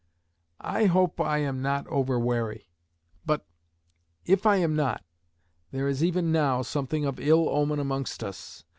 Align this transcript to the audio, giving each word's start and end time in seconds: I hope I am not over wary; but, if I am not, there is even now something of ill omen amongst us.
I 0.59 0.85
hope 0.85 1.21
I 1.21 1.37
am 1.37 1.61
not 1.61 1.85
over 1.85 2.17
wary; 2.17 2.71
but, 3.23 3.45
if 4.25 4.47
I 4.47 4.55
am 4.55 4.75
not, 4.75 5.03
there 5.69 5.87
is 5.87 6.03
even 6.03 6.31
now 6.31 6.63
something 6.63 7.05
of 7.05 7.19
ill 7.19 7.47
omen 7.49 7.77
amongst 7.79 8.23
us. 8.23 8.63